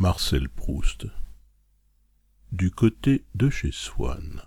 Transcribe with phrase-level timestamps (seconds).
[0.00, 1.08] Marcel Proust
[2.52, 4.40] Du côté de chez Swann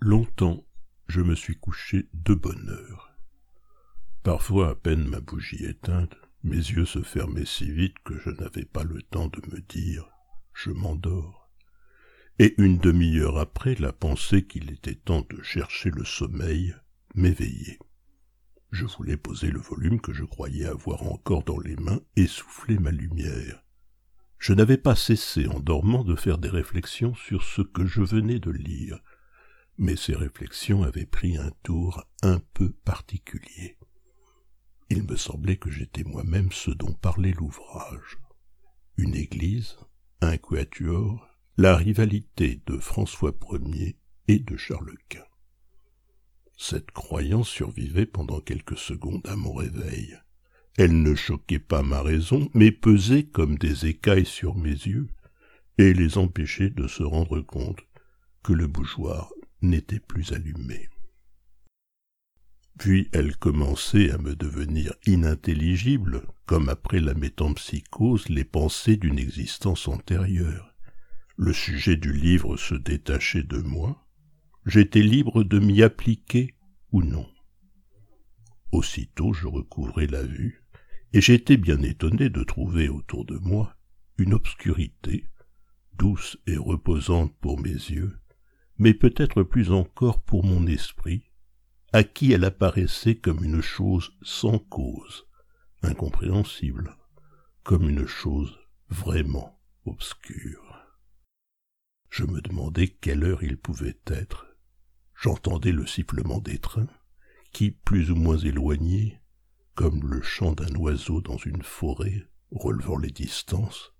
[0.00, 0.66] Longtemps
[1.08, 3.16] je me suis couché de bonne heure.
[4.22, 8.66] Parfois à peine ma bougie éteinte, mes yeux se fermaient si vite que je n'avais
[8.66, 10.06] pas le temps de me dire
[10.52, 11.50] je m'endors.
[12.38, 16.76] Et une demi-heure après, la pensée qu'il était temps de chercher le sommeil
[17.14, 17.78] m'éveillait.
[18.78, 22.78] Je voulais poser le volume que je croyais avoir encore dans les mains et souffler
[22.78, 23.64] ma lumière.
[24.38, 28.38] Je n'avais pas cessé en dormant de faire des réflexions sur ce que je venais
[28.38, 29.00] de lire,
[29.78, 33.78] mais ces réflexions avaient pris un tour un peu particulier.
[34.90, 38.18] Il me semblait que j'étais moi-même ce dont parlait l'ouvrage.
[38.98, 39.78] Une église,
[40.20, 43.96] un quatuor, la rivalité de François Ier
[44.28, 45.24] et de Charles Quint.
[46.56, 50.16] Cette croyance survivait pendant quelques secondes à mon réveil.
[50.78, 55.08] Elle ne choquait pas ma raison, mais pesait comme des écailles sur mes yeux,
[55.78, 57.80] et les empêchait de se rendre compte
[58.42, 59.30] que le bougeoir
[59.62, 60.88] n'était plus allumé.
[62.78, 69.88] Puis elle commençait à me devenir inintelligible, comme après la métempsychose les pensées d'une existence
[69.88, 70.74] antérieure.
[71.36, 74.05] Le sujet du livre se détachait de moi,
[74.66, 76.56] j'étais libre de m'y appliquer
[76.90, 77.28] ou non.
[78.72, 80.64] Aussitôt je recouvrais la vue,
[81.12, 83.76] et j'étais bien étonné de trouver autour de moi
[84.18, 85.28] une obscurité,
[85.94, 88.18] douce et reposante pour mes yeux,
[88.76, 91.30] mais peut-être plus encore pour mon esprit,
[91.92, 95.26] à qui elle apparaissait comme une chose sans cause,
[95.82, 96.96] incompréhensible,
[97.62, 98.58] comme une chose
[98.88, 100.76] vraiment obscure.
[102.10, 104.45] Je me demandais quelle heure il pouvait être,
[105.16, 106.88] j'entendais le sifflement des trains,
[107.52, 109.20] qui, plus ou moins éloignés,
[109.74, 113.92] comme le chant d'un oiseau dans une forêt, relevant les distances,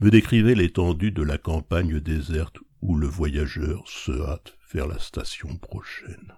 [0.00, 5.56] me décrivait l'étendue de la campagne déserte où le voyageur se hâte vers la station
[5.56, 6.34] prochaine.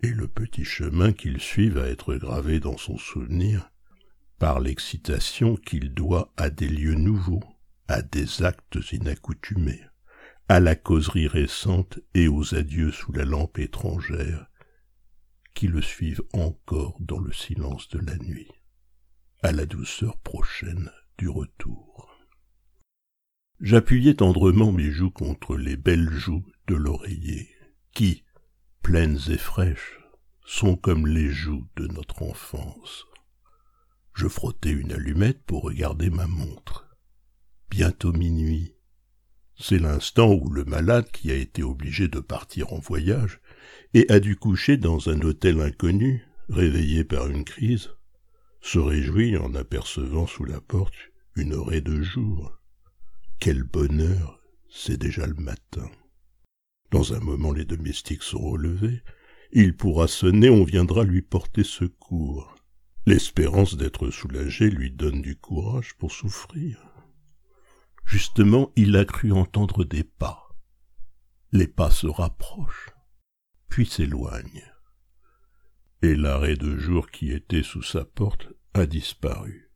[0.00, 3.70] Et le petit chemin qu'il suit va être gravé dans son souvenir
[4.38, 7.44] par l'excitation qu'il doit à des lieux nouveaux,
[7.88, 9.82] à des actes inaccoutumés
[10.52, 14.50] à la causerie récente et aux adieux sous la lampe étrangère,
[15.54, 18.50] qui le suivent encore dans le silence de la nuit,
[19.42, 22.14] à la douceur prochaine du retour.
[23.60, 27.48] J'appuyais tendrement mes joues contre les belles joues de l'oreiller,
[27.94, 28.22] qui,
[28.82, 30.00] pleines et fraîches,
[30.44, 33.06] sont comme les joues de notre enfance.
[34.12, 36.94] Je frottais une allumette pour regarder ma montre.
[37.70, 38.76] Bientôt minuit,
[39.58, 43.40] c'est l'instant où le malade qui a été obligé de partir en voyage
[43.94, 47.90] et a dû coucher dans un hôtel inconnu, réveillé par une crise,
[48.60, 50.94] se réjouit en apercevant sous la porte
[51.36, 52.58] une oreille de jour.
[53.40, 54.40] Quel bonheur,
[54.70, 55.90] c'est déjà le matin.
[56.90, 59.02] Dans un moment les domestiques sont relevés,
[59.52, 62.54] il pourra sonner, on viendra lui porter secours.
[63.04, 66.91] L'espérance d'être soulagé lui donne du courage pour souffrir.
[68.12, 70.46] Justement, il a cru entendre des pas.
[71.50, 72.90] Les pas se rapprochent,
[73.70, 74.70] puis s'éloignent.
[76.02, 79.70] Et l'arrêt de jour qui était sous sa porte a disparu.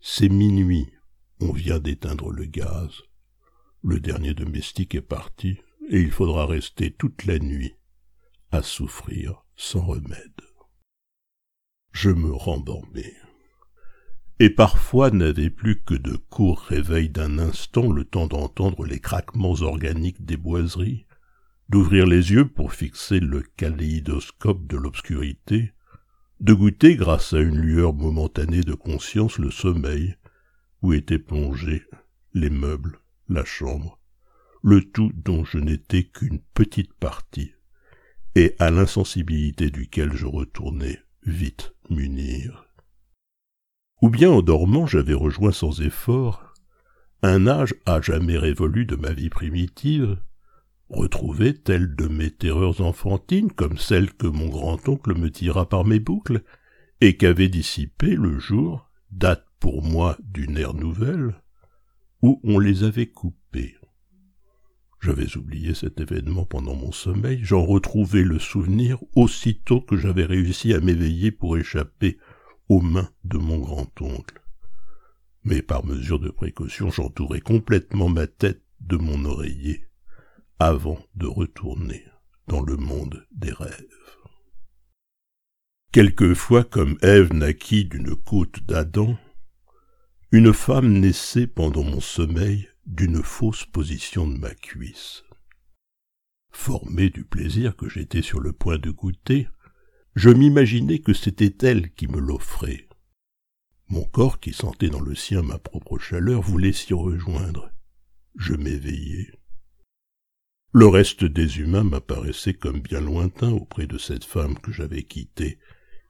[0.00, 0.92] C'est minuit,
[1.40, 2.92] on vient d'éteindre le gaz.
[3.82, 5.58] Le dernier domestique est parti,
[5.88, 7.74] et il faudra rester toute la nuit
[8.50, 10.42] à souffrir sans remède.
[11.92, 13.16] Je me rembambais
[14.38, 19.56] et parfois n'avait plus que de courts réveils d'un instant le temps d'entendre les craquements
[19.62, 21.06] organiques des boiseries,
[21.70, 25.72] d'ouvrir les yeux pour fixer le kaléidoscope de l'obscurité,
[26.40, 30.16] de goûter grâce à une lueur momentanée de conscience le sommeil,
[30.82, 31.82] où étaient plongés
[32.34, 33.98] les meubles, la chambre,
[34.62, 37.52] le tout dont je n'étais qu'une petite partie,
[38.34, 42.65] et à l'insensibilité duquel je retournais vite munir
[44.02, 46.46] ou bien en dormant j'avais rejoint sans effort
[47.22, 50.18] un âge à jamais révolu de ma vie primitive,
[50.88, 55.98] retrouvé telle de mes terreurs enfantines comme celle que mon grand-oncle me tira par mes
[55.98, 56.42] boucles,
[57.00, 61.42] et qu'avait dissipé le jour, date pour moi d'une ère nouvelle,
[62.22, 63.76] où on les avait coupées.
[65.00, 70.72] J'avais oublié cet événement pendant mon sommeil, j'en retrouvai le souvenir aussitôt que j'avais réussi
[70.72, 72.18] à m'éveiller pour échapper
[72.68, 74.42] aux mains de mon grand-oncle.
[75.44, 79.86] Mais par mesure de précaution, j'entourai complètement ma tête de mon oreiller
[80.58, 82.04] avant de retourner
[82.48, 83.86] dans le monde des rêves.
[85.92, 89.16] Quelquefois, comme Ève naquit d'une côte d'Adam,
[90.32, 95.24] une femme naissait pendant mon sommeil d'une fausse position de ma cuisse.
[96.52, 99.48] Formé du plaisir que j'étais sur le point de goûter,
[100.16, 102.88] je m'imaginais que c'était elle qui me l'offrait.
[103.88, 107.70] Mon corps, qui sentait dans le sien ma propre chaleur, voulait s'y rejoindre.
[108.34, 109.30] Je m'éveillai.
[110.72, 115.58] Le reste des humains m'apparaissait comme bien lointain auprès de cette femme que j'avais quittée.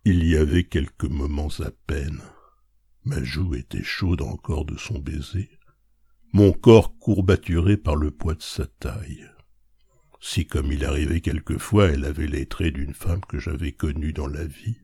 [0.04, 2.22] Il y avait quelques moments à peine.
[3.04, 5.50] Ma joue était chaude encore de son baiser,
[6.32, 9.26] mon corps courbaturé par le poids de sa taille.
[10.20, 14.26] Si, comme il arrivait quelquefois, elle avait les traits d'une femme que j'avais connue dans
[14.26, 14.78] la vie,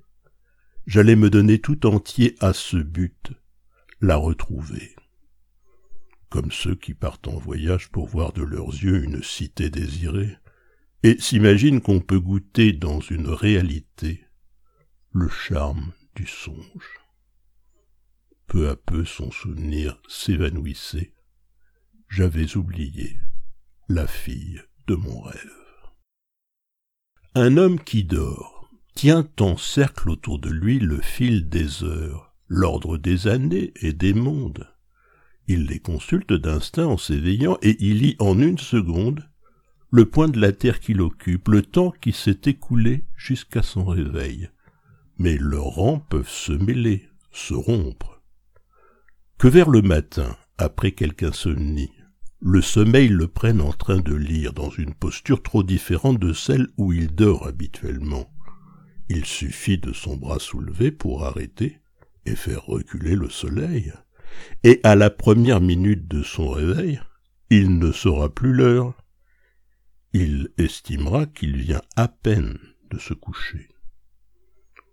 [0.87, 3.33] j'allais me donner tout entier à ce but,
[4.01, 4.95] la retrouver.
[6.29, 10.37] Comme ceux qui partent en voyage pour voir de leurs yeux une cité désirée,
[11.03, 14.25] et s'imaginent qu'on peut goûter dans une réalité
[15.13, 17.03] le charme du songe
[18.53, 21.15] peu à peu son souvenir s'évanouissait.
[22.11, 23.19] J'avais oublié
[23.89, 25.51] la fille de mon rêve.
[27.35, 32.99] Un homme qui dort tient en cercle autour de lui le fil des heures, l'ordre
[32.99, 34.69] des années et des mondes.
[35.49, 39.29] Il les consulte d'instinct en s'éveillant et il lit en une seconde
[39.91, 44.49] le point de la terre qu'il occupe, le temps qui s'est écoulé jusqu'à son réveil.
[45.19, 48.23] Mais leurs rangs peuvent se mêler, se rompre
[49.43, 51.91] que vers le matin, après quelque insomnie,
[52.45, 56.67] le sommeil le prenne en train de lire dans une posture trop différente de celle
[56.77, 58.29] où il dort habituellement.
[59.09, 61.79] Il suffit de son bras soulevé pour arrêter
[62.27, 63.93] et faire reculer le soleil,
[64.65, 67.01] et à la première minute de son réveil,
[67.51, 68.95] il ne saura plus l'heure.
[70.13, 72.59] Il estimera qu'il vient à peine
[72.91, 73.69] de se coucher.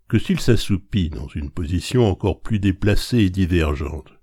[0.07, 4.13] Que s'il s'assoupit dans une position encore plus déplacée et divergente,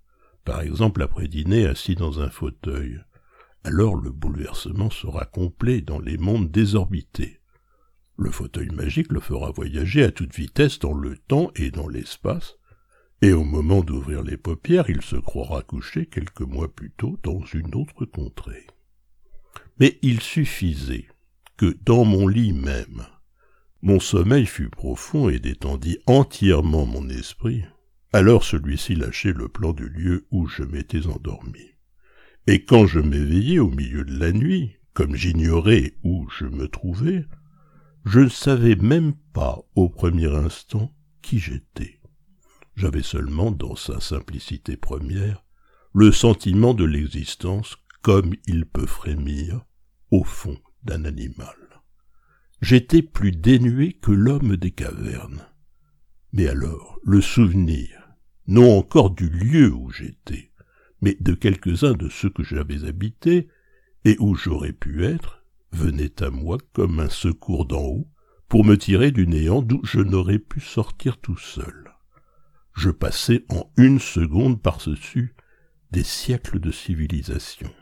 [0.44, 3.00] par exemple après dîner assis dans un fauteuil,
[3.66, 7.40] alors le bouleversement sera complet dans les mondes désorbités.
[8.16, 12.58] Le fauteuil magique le fera voyager à toute vitesse dans le temps et dans l'espace,
[13.22, 17.40] et au moment d'ouvrir les paupières, il se croira couché quelques mois plus tôt dans
[17.52, 18.68] une autre contrée.
[19.80, 21.08] Mais il suffisait
[21.56, 23.04] que dans mon lit même,
[23.82, 27.64] mon sommeil fût profond et détendit entièrement mon esprit,
[28.12, 31.75] alors celui-ci lâchait le plan du lieu où je m'étais endormi.
[32.46, 37.26] Et quand je m'éveillai au milieu de la nuit, comme j'ignorais où je me trouvais,
[38.04, 42.00] je ne savais même pas au premier instant qui j'étais.
[42.76, 45.44] J'avais seulement, dans sa simplicité première,
[45.92, 49.64] le sentiment de l'existence comme il peut frémir
[50.12, 51.56] au fond d'un animal.
[52.60, 55.46] J'étais plus dénué que l'homme des cavernes.
[56.32, 58.08] Mais alors, le souvenir,
[58.46, 60.52] non encore du lieu où j'étais,
[61.00, 63.48] mais de quelques-uns de ceux que j'avais habités
[64.04, 68.08] et où j'aurais pu être, venait à moi comme un secours d'en haut
[68.48, 71.92] pour me tirer du néant d'où je n'aurais pu sortir tout seul.
[72.74, 75.34] Je passais en une seconde par-dessus
[75.90, 77.72] des siècles de civilisation,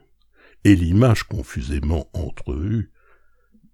[0.65, 2.93] et l'image confusément entrevue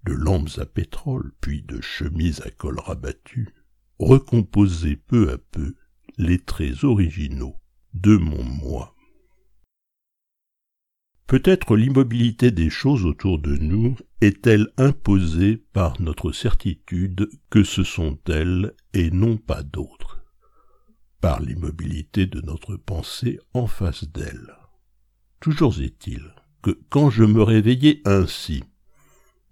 [0.05, 3.55] de lampes à pétrole, puis de chemises à col rabattu,
[3.99, 5.75] recomposait peu à peu
[6.17, 7.57] les traits originaux
[7.93, 8.97] de mon moi.
[11.31, 18.19] Peut-être l'immobilité des choses autour de nous est-elle imposée par notre certitude que ce sont
[18.27, 20.25] elles et non pas d'autres,
[21.21, 24.57] par l'immobilité de notre pensée en face d'elles.
[25.39, 28.65] Toujours est-il que quand je me réveillais ainsi,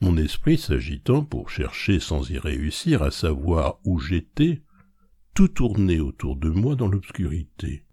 [0.00, 4.64] mon esprit s'agitant pour chercher sans y réussir à savoir où j'étais,
[5.32, 7.86] tout tournait autour de moi dans l'obscurité,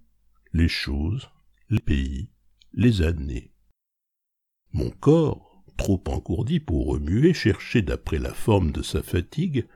[0.53, 1.29] les choses,
[1.69, 2.31] les pays,
[2.73, 3.51] les années.
[4.75, 9.67] Mon corps, trop encourdi pour remuer, cherchait d'après la forme de sa fatigue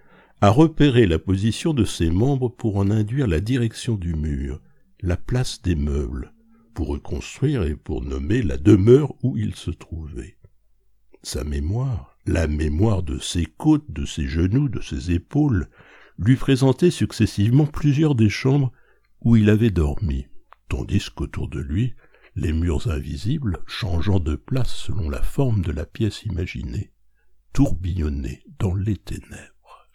[0.41, 4.59] à repérer la position de ses membres pour en induire la direction du mur,
[4.99, 6.33] la place des meubles,
[6.73, 10.35] pour reconstruire et pour nommer la demeure où il se trouvait.
[11.23, 15.69] Sa mémoire, la mémoire de ses côtes, de ses genoux, de ses épaules,
[16.17, 18.73] lui présentait successivement plusieurs des chambres
[19.21, 20.25] où il avait dormi,
[20.67, 21.93] tandis qu'autour de lui,
[22.35, 26.91] les murs invisibles, changeant de place selon la forme de la pièce imaginée,
[27.53, 29.89] tourbillonnaient dans les ténèbres.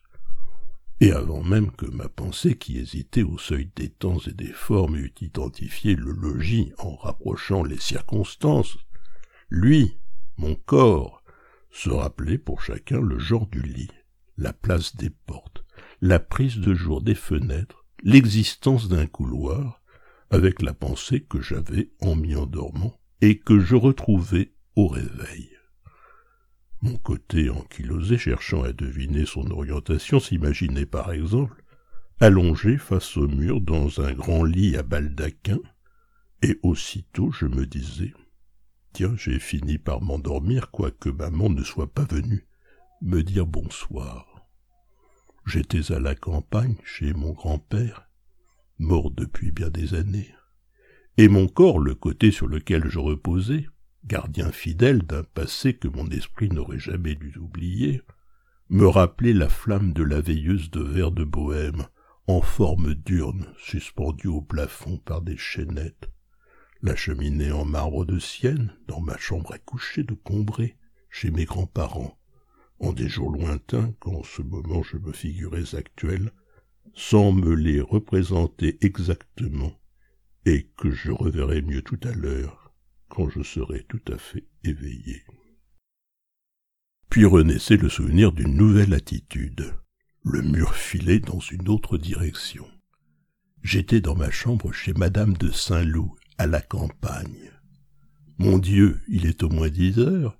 [1.01, 4.97] Et avant même que ma pensée, qui hésitait au seuil des temps et des formes,
[4.97, 8.79] eût identifié le logis en rapprochant les circonstances,
[9.51, 9.99] lui,
[10.37, 11.23] mon corps,
[11.71, 13.91] se rappelait pour chacun le genre du lit,
[14.39, 15.65] la place des portes,
[16.01, 19.83] la prise de jour des fenêtres, l'existence d'un couloir,
[20.35, 25.49] avec la pensée que j'avais en m'y endormant et que je retrouvais au réveil.
[26.83, 31.63] Mon côté ankylosé, cherchant à deviner son orientation, s'imaginait par exemple
[32.19, 35.61] allongé face au mur dans un grand lit à baldaquin,
[36.43, 38.13] et aussitôt je me disais
[38.93, 42.45] Tiens, j'ai fini par m'endormir, quoique maman ne soit pas venue
[43.03, 44.49] me dire bonsoir.
[45.47, 48.09] J'étais à la campagne chez mon grand-père,
[48.79, 50.35] mort depuis bien des années,
[51.17, 53.67] et mon corps, le côté sur lequel je reposais,
[54.05, 58.03] gardien fidèle d'un passé que mon esprit n'aurait jamais dû oublier,
[58.69, 61.87] me rappelait la flamme de la veilleuse de verre de bohême,
[62.27, 66.11] en forme d'urne, suspendue au plafond par des chaînettes,
[66.83, 70.77] la cheminée en marbre de Sienne, dans ma chambre à coucher de Combray,
[71.11, 72.19] chez mes grands-parents,
[72.81, 76.33] en des jours lointains, qu'en ce moment je me figurais actuels,
[76.95, 79.81] sans me les représenter exactement,
[80.47, 82.73] et que je reverrai mieux tout à l'heure,
[83.09, 85.25] quand je serai tout à fait éveillé.
[87.11, 89.75] Puis renaissait le souvenir d'une nouvelle attitude.
[90.25, 92.67] Le mur filait dans une autre direction.
[93.63, 97.51] J'étais dans ma chambre chez madame de Saint-Loup, à la campagne.
[98.39, 100.39] Mon Dieu, il est au moins dix heures.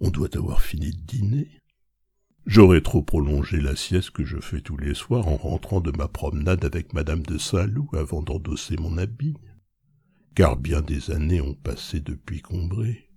[0.00, 1.60] On doit avoir fini de dîner.
[2.46, 6.08] J'aurais trop prolongé la sieste que je fais tous les soirs en rentrant de ma
[6.08, 9.34] promenade avec madame de Saint-Loup avant d'endosser mon habit
[10.34, 13.08] car bien des années ont passé depuis Combray,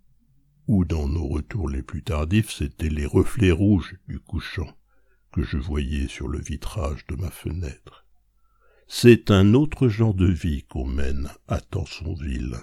[0.68, 4.72] où dans nos retours les plus tardifs c'étaient les reflets rouges du couchant
[5.32, 8.06] que je voyais sur le vitrage de ma fenêtre.
[8.88, 12.58] C'est un autre genre de vie qu'on mène à Tansonville,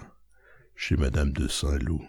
[0.75, 2.03] chez madame de Saint-Loup.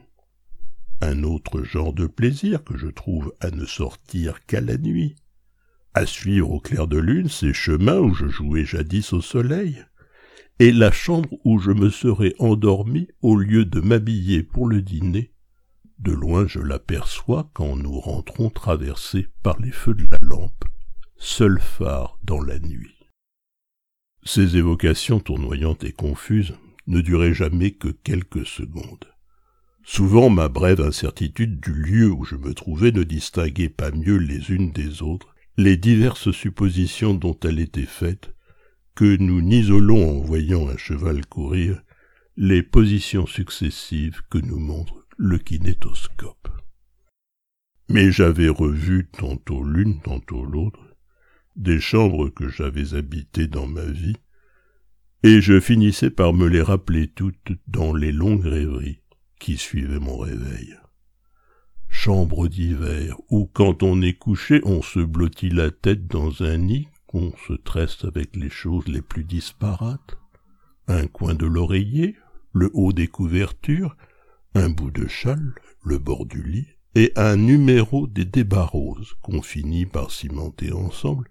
[1.01, 5.17] Un autre genre de plaisir que je trouve à ne sortir qu'à la nuit,
[5.95, 9.85] à suivre au clair de lune ces chemins où je jouais jadis au soleil,
[10.59, 15.33] et la chambre où je me serais endormi au lieu de m'habiller pour le dîner.
[15.99, 20.65] De loin je l'aperçois quand nous rentrons traversés par les feux de la lampe,
[21.17, 22.97] seul phare dans la nuit.
[24.23, 26.55] Ces évocations tournoyantes et confuses
[26.87, 29.07] ne duraient jamais que quelques secondes.
[29.89, 34.51] Souvent ma brève incertitude du lieu où je me trouvais ne distinguait pas mieux les
[34.51, 38.35] unes des autres les diverses suppositions dont elle était faite
[38.97, 41.81] que nous n'isolons en voyant un cheval courir
[42.37, 46.49] les positions successives que nous montre le kinétoscope.
[47.89, 50.97] Mais j'avais revu tantôt l'une, tantôt l'autre,
[51.55, 54.17] des chambres que j'avais habitées dans ma vie,
[55.23, 59.01] et je finissais par me les rappeler toutes dans les longues rêveries
[59.39, 60.77] qui suivaient mon réveil.
[61.89, 66.89] Chambre d'hiver, où quand on est couché on se blottit la tête dans un nid
[67.17, 70.19] on se tresse avec les choses les plus disparates,
[70.87, 72.15] un coin de l'oreiller,
[72.53, 73.97] le haut des couvertures,
[74.55, 79.41] un bout de châle, le bord du lit, et un numéro des débats roses qu'on
[79.41, 81.31] finit par cimenter ensemble,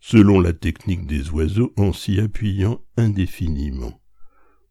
[0.00, 4.01] selon la technique des oiseaux en s'y appuyant indéfiniment,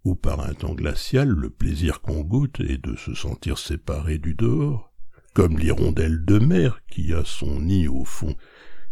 [0.04, 4.34] ou par un temps glacial le plaisir qu'on goûte est de se sentir séparé du
[4.34, 4.92] dehors,
[5.34, 8.36] comme l'hirondelle de mer qui a son nid au fond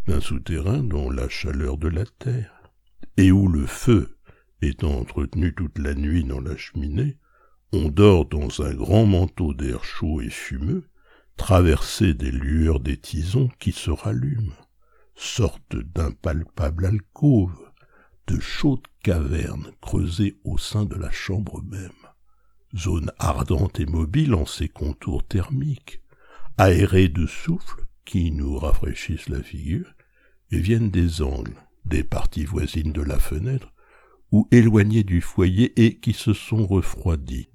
[0.08, 2.72] d'un souterrain dans la chaleur de la terre,
[3.18, 4.18] et où le feu
[4.62, 7.18] étant entretenu toute la nuit dans la cheminée,
[7.72, 10.90] on dort dans un grand manteau d'air chaud et fumeux,
[11.38, 14.56] traversé des lueurs des tisons qui se rallument,
[15.16, 17.69] sorte d'impalpable alcôve,
[18.30, 21.90] de chaudes cavernes creusées au sein de la chambre même,
[22.78, 26.04] zone ardente et mobile en ses contours thermiques,
[26.58, 29.96] aérée de souffle qui nous rafraîchissent la figure,
[30.52, 31.56] et viennent des angles,
[31.86, 33.74] des parties voisines de la fenêtre,
[34.32, 37.50] ou éloignées du foyer et qui se sont refroidies.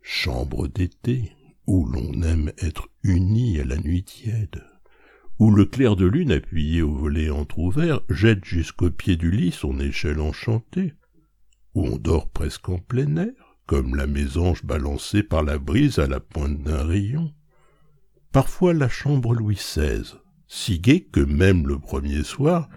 [0.00, 1.32] Chambre d'été,
[1.66, 4.64] où l'on aime être uni à la nuit tiède,
[5.40, 9.80] où le clair de lune appuyé au volet entr'ouvert jette jusqu'au pied du lit son
[9.80, 10.92] échelle enchantée,
[11.74, 16.06] où on dort presque en plein air, comme la mésange balancée par la brise à
[16.06, 17.32] la pointe d'un rayon,
[18.32, 20.12] parfois la chambre Louis XVI,
[20.46, 22.68] si gai que même le premier soir,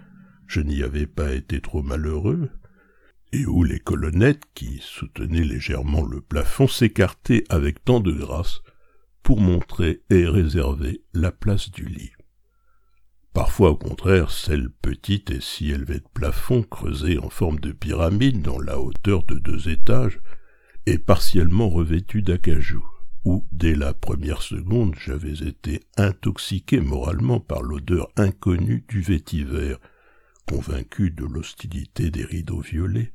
[0.46, 2.48] je n'y avais pas été trop malheureux,
[3.32, 8.62] et où les colonnettes qui soutenaient légèrement le plafond s'écartaient avec tant de grâce
[9.22, 12.12] pour montrer et réserver la place du lit.
[13.34, 18.40] Parfois, au contraire, celle petite et si élevée de plafond, creusée en forme de pyramide
[18.40, 20.20] dans la hauteur de deux étages,
[20.86, 22.84] et partiellement revêtue d'acajou
[23.24, 29.76] où, dès la première seconde, j'avais été intoxiqué moralement par l'odeur inconnue du vétiver,
[30.46, 33.12] convaincu de l'hostilité des rideaux violets,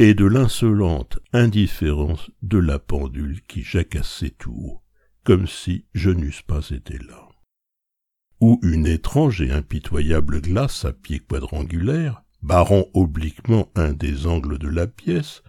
[0.00, 4.82] et de l'insolente indifférence de la pendule qui jacassait tout haut,
[5.22, 7.23] comme si je n'eusse pas été là.
[8.40, 14.68] Ou une étrange et impitoyable glace à pied quadrangulaire, barrant obliquement un des angles de
[14.68, 15.42] la pièce,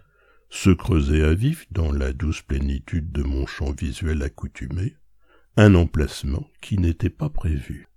[0.48, 4.96] se creusait à vif dans la douce plénitude de mon champ visuel accoutumé,
[5.56, 7.88] un emplacement qui n'était pas prévu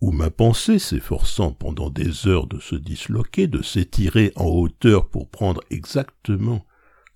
[0.00, 5.30] où ma pensée s'efforçant pendant des heures de se disloquer, de s'étirer en hauteur pour
[5.30, 6.66] prendre exactement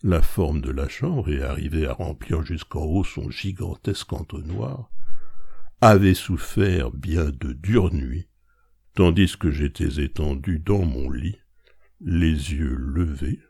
[0.03, 4.91] la forme de la chambre et arriver à remplir jusqu'en haut son gigantesque entonnoir,
[5.81, 8.29] avait souffert bien de dures nuits,
[8.95, 11.39] tandis que j'étais étendu dans mon lit,
[12.01, 13.41] les yeux levés,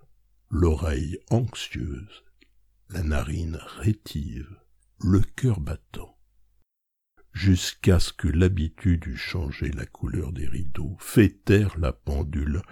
[0.48, 2.24] l'oreille anxieuse,
[2.88, 4.48] la narine rétive,
[5.00, 6.16] le cœur battant.
[7.32, 12.62] Jusqu'à ce que l'habitude eût changé la couleur des rideaux, fait taire la pendule,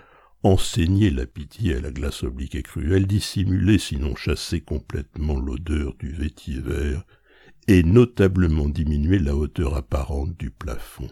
[0.43, 6.11] enseigné la pitié à la glace oblique et cruelle, dissimulé sinon chassé complètement l'odeur du
[6.11, 6.99] vétiver,
[7.69, 11.11] et notablement diminué la hauteur apparente du plafond.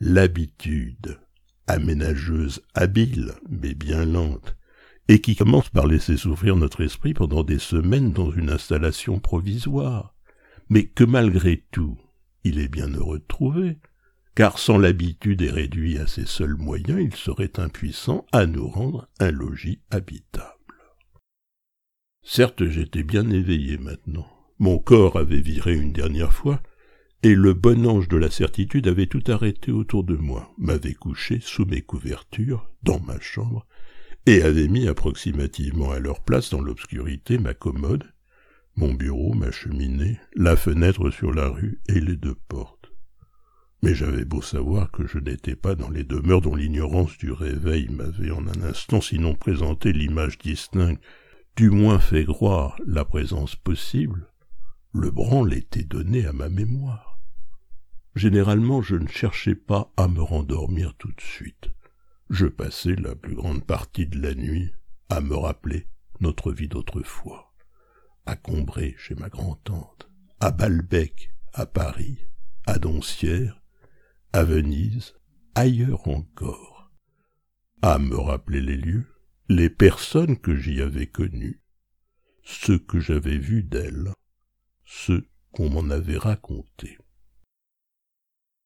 [0.00, 1.20] L'habitude,
[1.68, 4.56] aménageuse habile, mais bien lente,
[5.06, 10.16] et qui commence par laisser souffrir notre esprit pendant des semaines dans une installation provisoire,
[10.68, 11.96] mais que malgré tout,
[12.42, 13.78] il est bien heureux de trouver,
[14.34, 19.08] car sans l'habitude et réduit à ses seuls moyens, il serait impuissant à nous rendre
[19.20, 20.50] un logis habitable.
[22.24, 24.33] Certes, j'étais bien éveillé maintenant.
[24.58, 26.62] Mon corps avait viré une dernière fois,
[27.24, 31.40] et le bon ange de la certitude avait tout arrêté autour de moi, m'avait couché
[31.40, 33.66] sous mes couvertures, dans ma chambre,
[34.26, 38.04] et avait mis approximativement à leur place dans l'obscurité ma commode,
[38.76, 42.92] mon bureau, ma cheminée, la fenêtre sur la rue et les deux portes.
[43.82, 47.88] Mais j'avais beau savoir que je n'étais pas dans les demeures dont l'ignorance du réveil
[47.88, 51.02] m'avait en un instant sinon présenté l'image distincte,
[51.56, 54.28] du moins fait croire la présence possible,
[54.94, 57.20] le branle était donné à ma mémoire.
[58.14, 61.68] Généralement je ne cherchais pas à me rendormir tout de suite.
[62.30, 64.72] Je passais la plus grande partie de la nuit
[65.08, 65.88] à me rappeler
[66.20, 67.52] notre vie d'autrefois
[68.26, 70.08] à Combray chez ma grand-tante,
[70.40, 72.18] à Balbec, à Paris,
[72.64, 73.60] à Doncières,
[74.32, 75.14] à Venise,
[75.54, 76.90] ailleurs encore,
[77.82, 79.04] à me rappeler les lieux,
[79.48, 81.60] les personnes que j'y avais connues,
[82.44, 84.14] ce que j'avais vu d'elles,
[84.84, 86.98] ce qu'on m'en avait raconté.